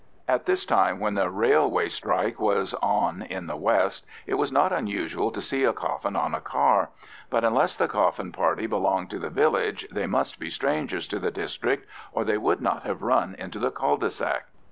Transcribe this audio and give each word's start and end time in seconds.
At 0.27 0.47
this 0.47 0.65
time, 0.65 0.99
when 0.99 1.13
the 1.13 1.29
railway 1.29 1.87
strike 1.87 2.39
was 2.39 2.73
on 2.81 3.21
in 3.21 3.45
the 3.45 3.55
west, 3.55 4.03
it 4.25 4.33
was 4.33 4.51
not 4.51 4.73
unusual 4.73 5.29
to 5.29 5.41
see 5.41 5.63
a 5.63 5.73
coffin 5.73 6.15
on 6.15 6.33
a 6.33 6.41
car; 6.41 6.89
but, 7.29 7.43
unless 7.43 7.75
the 7.75 7.87
coffin 7.87 8.31
party 8.31 8.65
belonged 8.65 9.11
to 9.11 9.19
the 9.19 9.29
village, 9.29 9.87
they 9.91 10.07
must 10.07 10.39
be 10.39 10.49
strangers 10.49 11.07
to 11.09 11.19
the 11.19 11.29
district, 11.29 11.85
or 12.13 12.23
they 12.23 12.39
would 12.39 12.61
not 12.61 12.81
have 12.81 13.03
run 13.03 13.35
into 13.35 13.59
the 13.59 13.69
cul 13.69 13.97
de 13.97 14.09
sac. 14.09 14.47